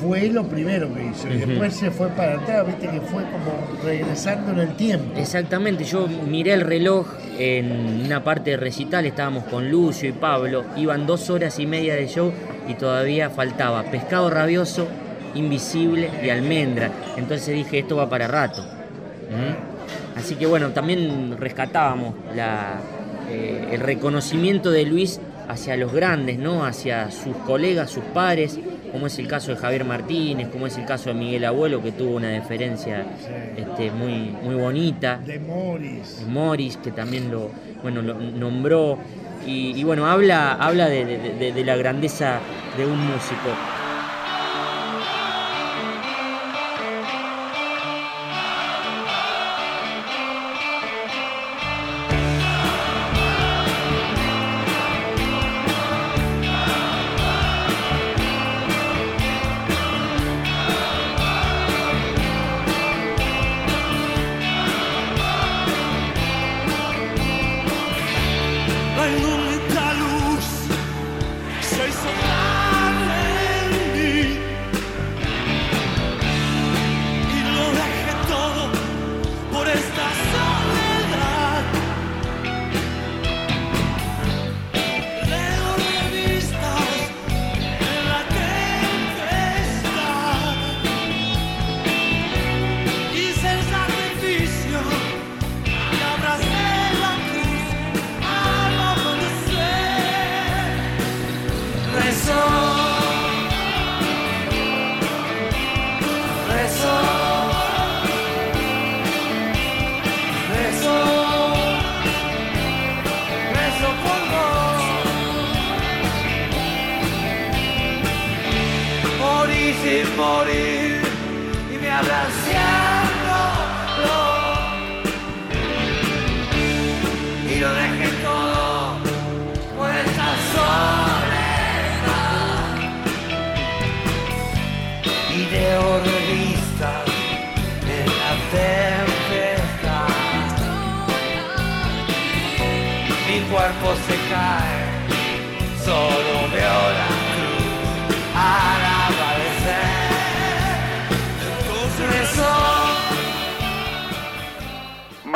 [0.00, 1.28] Fue lo primero que hizo.
[1.28, 5.18] Y después se fue para atrás, viste que fue como regresando en el tiempo.
[5.18, 7.06] Exactamente, yo miré el reloj
[7.38, 11.94] en una parte de recital, estábamos con Lucio y Pablo, iban dos horas y media
[11.94, 12.30] de show
[12.68, 14.86] y todavía faltaba pescado rabioso,
[15.34, 16.90] Invisible y Almendra.
[17.16, 18.62] Entonces dije, esto va para rato.
[18.62, 19.75] ¿Mm?
[20.16, 22.14] Así que bueno, también rescatábamos
[23.30, 26.64] eh, el reconocimiento de Luis hacia los grandes, ¿no?
[26.64, 28.58] hacia sus colegas, sus pares,
[28.90, 31.92] como es el caso de Javier Martínez, como es el caso de Miguel Abuelo, que
[31.92, 33.04] tuvo una deferencia
[33.56, 35.18] este, muy, muy bonita.
[35.18, 36.20] De Morris.
[36.20, 37.50] De Morris, que también lo,
[37.82, 38.98] bueno, lo nombró.
[39.46, 42.40] Y, bueno, habla, habla de la grandeza
[42.76, 43.75] de un músico.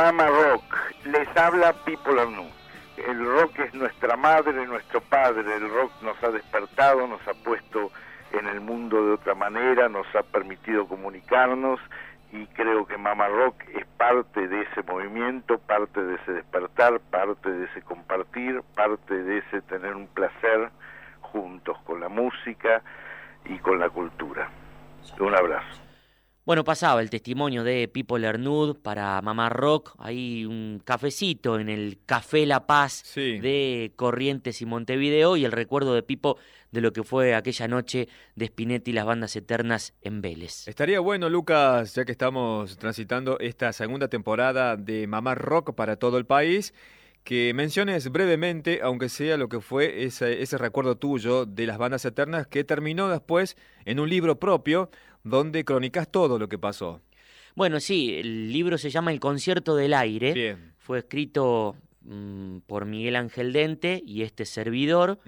[0.03, 0.64] Mama Rock.
[1.05, 2.48] Les habla Pipo Larnú.
[2.96, 5.55] El rock es nuestra madre, nuestro padre.
[5.55, 7.92] El rock nos ha despertado, nos ha puesto
[8.32, 11.80] en el mundo de otra manera, nos ha permitido comunicarnos
[12.32, 17.51] y creo que Mama Rock es parte de ese movimiento, parte de ese despertar, parte
[17.51, 20.70] de ese compartir, parte de ese tener un placer
[21.20, 22.80] juntos con la música
[23.44, 24.48] y con la cultura.
[25.18, 25.80] Un abrazo.
[26.51, 32.01] Bueno, pasaba el testimonio de Pipo Lernud para Mamá Rock, hay un cafecito en el
[32.05, 36.38] Café La Paz de Corrientes y Montevideo y el recuerdo de Pipo
[36.72, 40.66] de lo que fue aquella noche de Spinetti y las bandas eternas en Vélez.
[40.66, 46.18] Estaría bueno, Lucas, ya que estamos transitando esta segunda temporada de Mamá Rock para todo
[46.18, 46.74] el país,
[47.22, 52.05] que menciones brevemente, aunque sea lo que fue ese, ese recuerdo tuyo de las bandas
[52.05, 54.90] eternas que terminó después en un libro propio
[55.25, 57.01] donde cronicas todo lo que pasó.
[57.55, 60.57] Bueno, sí, el libro se llama El concierto del aire.
[60.79, 65.18] Fue escrito mm, por Miguel Ángel Dente y este servidor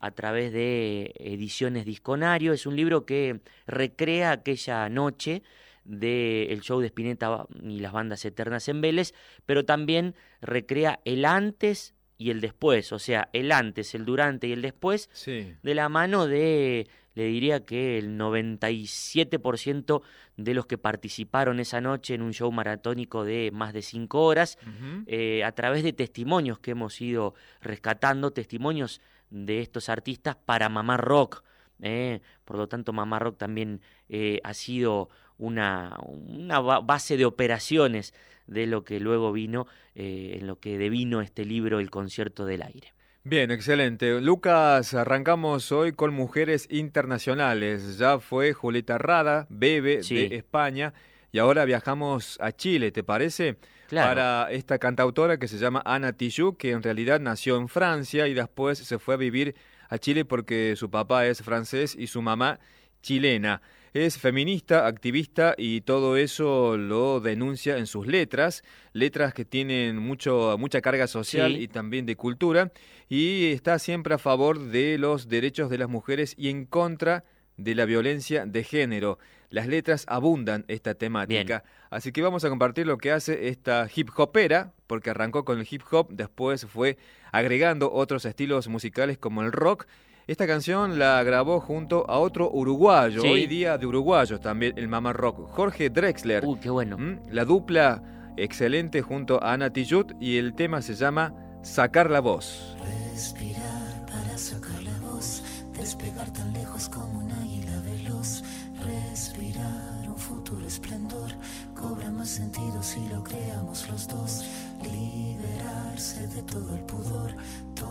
[0.00, 2.52] a través de Ediciones Disconario.
[2.52, 5.42] Es un libro que recrea aquella noche
[5.84, 11.94] del show de Spinetta y las bandas eternas en Vélez, pero también recrea el antes
[12.18, 16.26] y el después, o sea, el antes, el durante y el después, de la mano
[16.26, 20.02] de, le diría que el 97%
[20.36, 24.58] de los que participaron esa noche en un show maratónico de más de cinco horas,
[25.06, 29.00] eh, a través de testimonios que hemos ido rescatando, testimonios
[29.30, 31.42] de estos artistas para Mamá Rock.
[31.82, 32.20] Eh.
[32.44, 38.14] por lo tanto, Mamá Rock también eh, ha sido una, una base de operaciones
[38.46, 42.95] de lo que luego vino, en lo que devino este libro, El concierto del aire.
[43.28, 44.20] Bien, excelente.
[44.20, 47.98] Lucas, arrancamos hoy con mujeres internacionales.
[47.98, 50.94] Ya fue Julieta Rada, Bebe de España,
[51.32, 53.56] y ahora viajamos a Chile, ¿te parece?
[53.90, 58.34] Para esta cantautora que se llama Ana Tijoux, que en realidad nació en Francia y
[58.34, 59.56] después se fue a vivir
[59.88, 62.60] a Chile porque su papá es francés y su mamá
[63.02, 63.60] chilena.
[63.96, 70.56] Es feminista, activista y todo eso lo denuncia en sus letras, letras que tienen mucho,
[70.58, 72.72] mucha carga social y también de cultura,
[73.08, 77.24] y está siempre a favor de los derechos de las mujeres y en contra
[77.56, 79.18] de la violencia de género.
[79.48, 81.64] Las letras abundan esta temática.
[81.88, 85.66] Así que vamos a compartir lo que hace esta hip hopera, porque arrancó con el
[85.70, 86.98] hip hop, después fue
[87.32, 89.86] agregando otros estilos musicales como el rock
[90.26, 95.12] esta canción la grabó junto a otro uruguayo, hoy día de uruguayos también, el Mama
[95.12, 96.44] Rock, Jorge Drexler.
[96.44, 96.98] Uy, qué bueno.
[96.98, 97.20] ¿Mm?
[97.30, 98.02] La dupla
[98.36, 102.76] excelente junto a Ana Tijut y el tema se llama Sacar la voz.
[103.12, 105.42] Respirar para sacar la voz,
[105.78, 108.42] despegar tan lejos como un águila veloz.
[108.84, 111.30] Respirar un futuro esplendor,
[111.74, 114.44] cobra más sentido si lo creamos los dos.
[114.82, 117.34] Liberarse de todo el pudor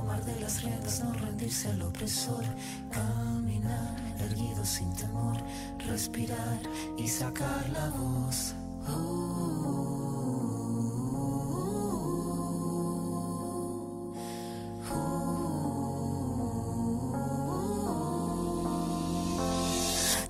[0.05, 2.43] tomar de las riendas, no rendirse al opresor,
[2.91, 5.37] caminar erguido sin temor,
[5.87, 6.59] respirar
[6.95, 8.53] y sacar la voz.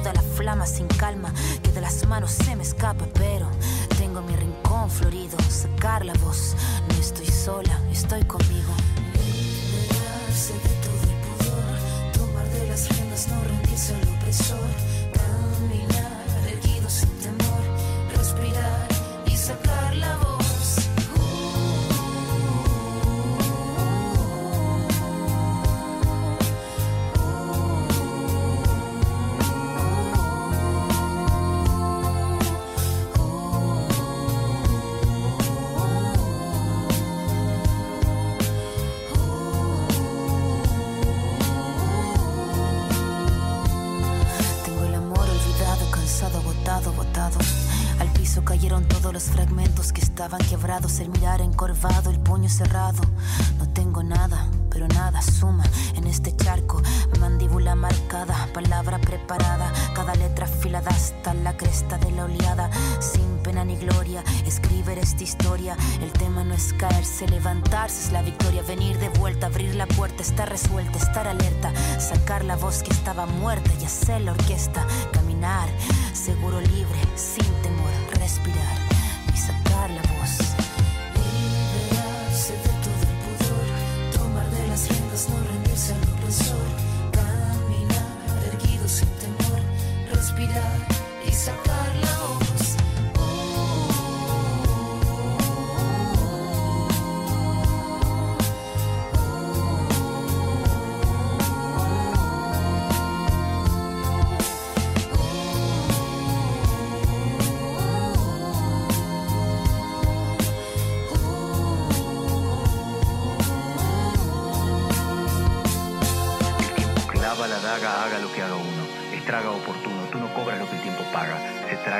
[0.00, 1.32] filuda la flama sin calma,
[1.62, 3.48] que de las manos se me escapa, pero
[3.98, 6.54] tengo mi rincón florido, sacar la voz.
[6.88, 8.72] No estoy sola, estoy conmigo.
[9.12, 14.70] Liberarse de todo el pudor, tomar de las riendas, no rendirse al opresor,
[62.12, 62.70] la oleada.
[63.00, 65.76] Sin pena ni gloria, escribir esta historia.
[66.02, 68.62] El tema no es caerse, levantarse es la victoria.
[68.62, 71.72] Venir de vuelta, abrir la puerta, estar resuelta, estar alerta.
[71.98, 74.86] Sacar la voz que estaba muerta y hacer la orquesta.
[75.12, 75.68] Caminar,
[76.12, 78.99] seguro libre, sin temor, respirar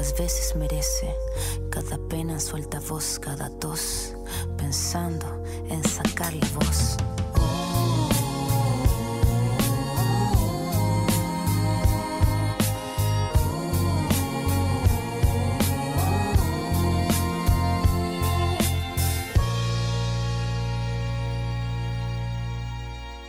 [0.00, 1.14] pocas veces merece.
[1.68, 4.14] Cada pena suelta voz, cada tos,
[4.56, 5.26] pensando
[5.68, 6.96] en sacarle voz.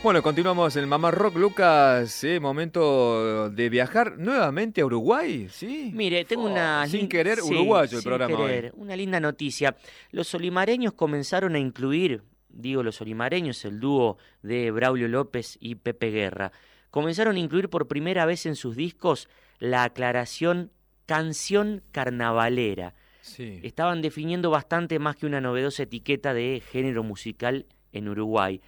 [0.02, 2.26] Bueno, continuamos en Mamá Rock, Lucas.
[2.40, 5.92] momento de viajar nuevamente a Uruguay, ¿sí?
[5.94, 6.88] Mire, tengo una...
[6.88, 9.76] Sin querer, uruguayo el programa querer, Una linda noticia.
[10.10, 16.10] Los olimareños comenzaron a incluir, digo los olimareños, el dúo de Braulio López y Pepe
[16.10, 16.50] Guerra,
[16.90, 19.28] comenzaron a incluir por primera vez en sus discos
[19.60, 20.72] la aclaración
[21.06, 22.96] canción carnavalera.
[23.20, 23.60] Sí.
[23.62, 28.60] Estaban definiendo bastante más que una novedosa etiqueta de género musical en Uruguay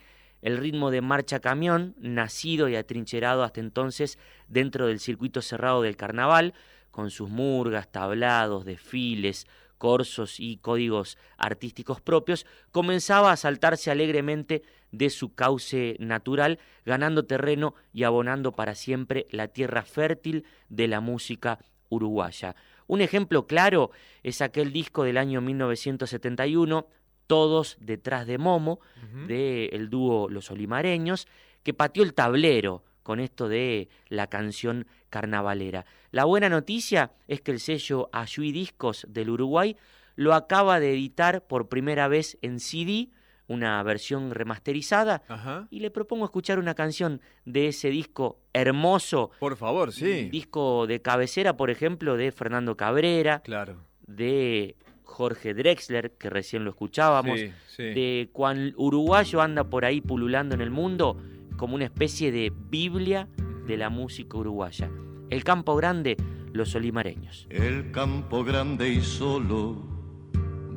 [0.45, 5.97] el ritmo de marcha camión, nacido y atrincherado hasta entonces dentro del circuito cerrado del
[5.97, 6.53] carnaval,
[6.91, 9.47] con sus murgas, tablados, desfiles,
[9.79, 17.75] corsos y códigos artísticos propios, comenzaba a saltarse alegremente de su cauce natural, ganando terreno
[17.95, 22.55] y abonando para siempre la tierra fértil de la música uruguaya.
[22.87, 23.93] Un ejemplo claro
[24.23, 26.87] es aquel disco del año 1971,
[27.27, 28.81] todos detrás de Momo,
[29.27, 31.27] del dúo Los Olimareños,
[31.62, 35.85] que pateó el tablero con esto de la canción carnavalera.
[36.11, 39.77] La buena noticia es que el sello Ayui Discos del Uruguay
[40.16, 43.09] lo acaba de editar por primera vez en CD,
[43.47, 45.22] una versión remasterizada,
[45.70, 49.31] y le propongo escuchar una canción de ese disco hermoso.
[49.39, 50.31] Por favor, sí.
[50.31, 53.41] Disco de cabecera, por ejemplo, de Fernando Cabrera.
[53.41, 53.77] Claro.
[54.07, 54.77] De
[55.15, 57.39] Jorge Drexler, que recién lo escuchábamos,
[57.79, 61.17] de cuán uruguayo anda por ahí pululando en el mundo
[61.57, 63.29] como una especie de Biblia
[63.65, 64.91] de la música uruguaya.
[65.31, 66.17] El campo grande,
[66.53, 67.47] los olimareños.
[67.49, 69.77] El campo grande y solo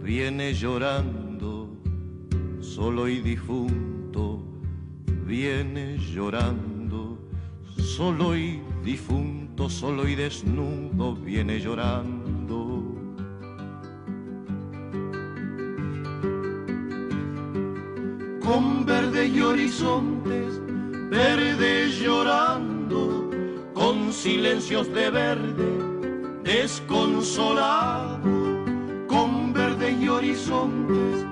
[0.04, 1.76] viene llorando,
[2.60, 4.44] solo y difunto,
[5.26, 7.18] viene llorando,
[7.76, 12.17] solo y difunto, solo y desnudo, viene llorando
[18.48, 20.62] con verde y horizontes,
[21.10, 23.30] verde llorando,
[23.74, 25.66] con silencios de verde,
[26.44, 28.20] desconsolado,
[29.08, 31.26] con verde y horizontes,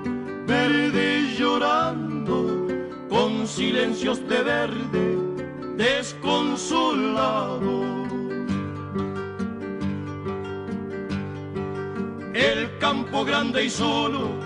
[0.46, 2.66] verde llorando,
[3.08, 5.16] con silencios de verde,
[5.76, 7.86] desconsolado.
[12.34, 14.45] El campo grande y solo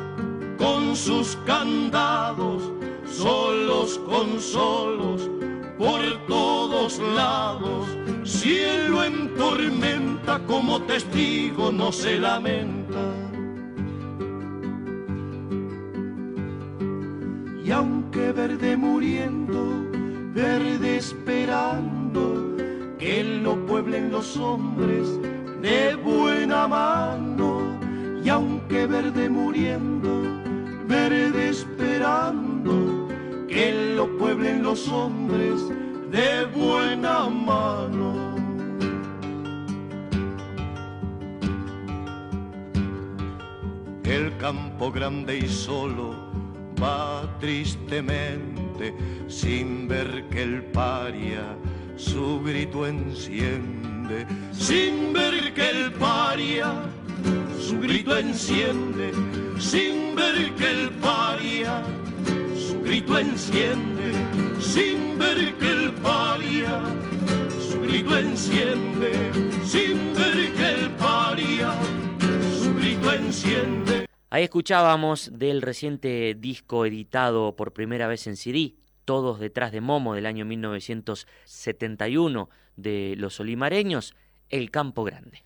[0.60, 2.70] con sus candados,
[3.06, 5.28] solos con solos,
[5.78, 7.88] por todos lados.
[8.24, 13.00] Cielo en tormenta como testigo no se lamenta.
[17.64, 19.64] Y aunque verde muriendo,
[20.34, 22.54] verde esperando,
[22.98, 25.08] que lo pueblen los hombres
[25.62, 27.80] de buena mano.
[28.22, 30.49] Y aunque verde muriendo,
[30.90, 33.06] verde esperando
[33.48, 35.60] que lo pueblen los hombres
[36.10, 38.34] de buena mano.
[44.02, 46.16] El campo grande y solo
[46.82, 48.92] va tristemente
[49.28, 51.56] sin ver que el paria
[51.94, 56.82] su grito enciende, sin ver que el paria
[57.70, 59.12] su grito enciende,
[59.60, 61.84] sin ver que el paria
[62.56, 64.12] su grito enciende,
[64.58, 66.82] sin ver que el paria
[67.60, 69.12] su grito enciende,
[69.64, 71.72] sin ver que el paria
[72.60, 74.08] su grito enciende.
[74.30, 80.14] Ahí escuchábamos del reciente disco editado por primera vez en CD, Todos detrás de Momo
[80.14, 84.16] del año 1971 de los olimareños,
[84.48, 85.44] El Campo Grande.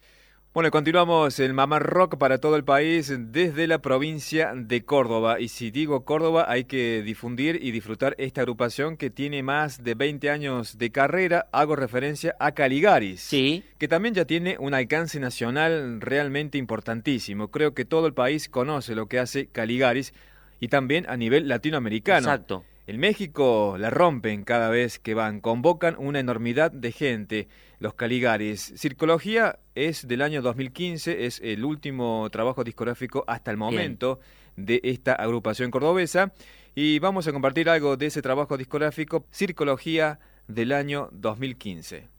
[0.55, 5.41] Bueno, continuamos el Mamá Rock para todo el país desde la provincia de Córdoba.
[5.41, 9.97] Y si digo Córdoba, hay que difundir y disfrutar esta agrupación que tiene más de
[9.97, 11.49] 20 años de carrera.
[11.51, 13.21] Hago referencia a Caligaris.
[13.21, 13.65] Sí.
[13.79, 17.49] Que también ya tiene un alcance nacional realmente importantísimo.
[17.49, 20.15] Creo que todo el país conoce lo que hace Caligaris
[20.61, 22.29] y también a nivel latinoamericano.
[22.29, 22.65] Exacto.
[22.87, 28.74] En México la rompen cada vez que van, convocan una enormidad de gente, los Caligaris.
[28.76, 34.20] Circología es del año 2015, es el último trabajo discográfico hasta el momento
[34.57, 36.35] de esta agrupación cordobesa.
[36.74, 42.14] Y vamos a compartir algo de ese trabajo discográfico, Circología del año 2015.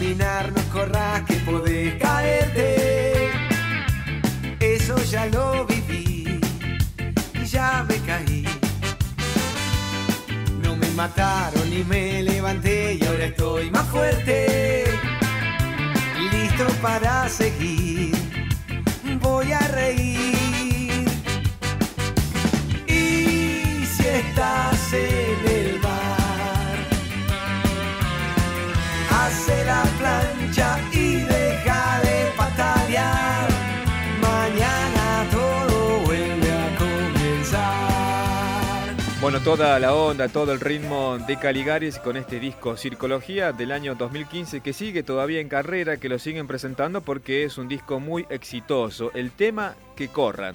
[0.00, 3.30] no corras que podés caerte.
[4.58, 6.40] Eso ya lo viví
[7.34, 8.46] y ya me caí.
[10.62, 14.84] No me mataron y me levanté y ahora estoy más fuerte.
[16.32, 18.16] Listo para seguir,
[19.20, 20.09] voy a reír.
[30.92, 33.48] Y deja de patalear.
[34.20, 37.60] Mañana todo vuelve a comenzar.
[39.22, 43.94] Bueno, toda la onda, todo el ritmo de Caligaris con este disco Circología del año
[43.94, 48.26] 2015 que sigue todavía en carrera, que lo siguen presentando porque es un disco muy
[48.28, 49.12] exitoso.
[49.14, 50.54] El tema que corran.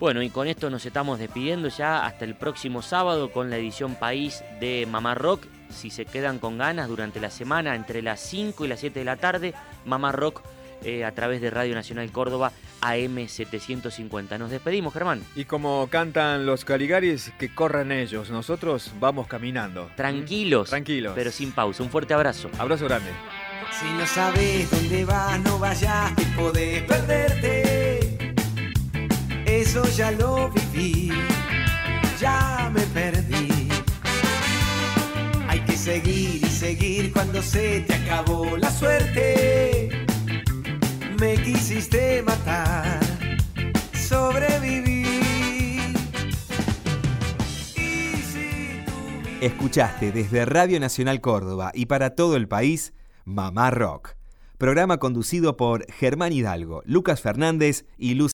[0.00, 3.94] Bueno, y con esto nos estamos despidiendo ya hasta el próximo sábado con la edición
[3.94, 5.46] País de Mamá Rock.
[5.70, 9.04] Si se quedan con ganas durante la semana, entre las 5 y las 7 de
[9.04, 9.54] la tarde,
[9.84, 10.42] Mamá Rock
[10.84, 12.52] eh, a través de Radio Nacional Córdoba
[12.82, 14.38] AM750.
[14.38, 15.24] Nos despedimos, Germán.
[15.34, 18.30] Y como cantan los Caligaris, que corran ellos.
[18.30, 19.90] Nosotros vamos caminando.
[19.96, 20.70] Tranquilos.
[20.70, 21.12] Tranquilos.
[21.14, 21.82] Pero sin pausa.
[21.82, 22.48] Un fuerte abrazo.
[22.58, 23.10] Abrazo grande.
[23.72, 28.34] Si no sabes dónde vas, no vayas, que podés perderte.
[29.44, 31.10] Eso ya lo viví,
[32.20, 33.67] ya me perdí.
[35.88, 39.88] Seguir y seguir cuando se te acabó la suerte.
[41.18, 43.00] Me quisiste matar,
[43.94, 45.06] sobreviví.
[49.40, 52.92] Escuchaste desde Radio Nacional Córdoba y para todo el país,
[53.24, 54.10] Mamá Rock.
[54.58, 58.26] Programa conducido por Germán Hidalgo, Lucas Fernández y Luz